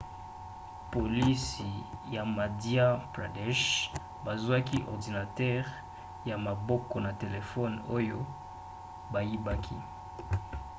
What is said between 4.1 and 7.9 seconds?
bazwaki ordinatere ya maboko na telefone